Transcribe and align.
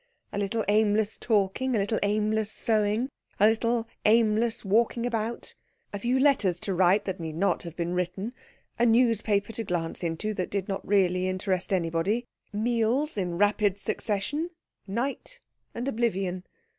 A 0.33 0.39
little 0.39 0.65
aimless 0.67 1.15
talking, 1.15 1.75
a 1.75 1.77
little 1.77 1.99
aimless 2.01 2.51
sewing, 2.51 3.09
a 3.39 3.45
little 3.47 3.87
aimless 4.03 4.65
walking 4.65 5.05
about, 5.05 5.53
a 5.93 5.99
few 5.99 6.19
letters 6.19 6.59
to 6.61 6.73
write 6.73 7.05
that 7.05 7.19
need 7.19 7.35
not 7.35 7.61
have 7.61 7.75
been 7.75 7.93
written, 7.93 8.33
a 8.79 8.85
newspaper 8.87 9.53
to 9.53 9.63
glance 9.63 10.01
into 10.01 10.33
that 10.33 10.49
did 10.49 10.67
not 10.67 10.81
really 10.87 11.27
interest 11.27 11.71
anybody, 11.71 12.25
meals 12.51 13.15
in 13.15 13.37
rapid 13.37 13.77
succession, 13.77 14.49
night, 14.87 15.39
and 15.75 15.87
oblivion. 15.87 16.45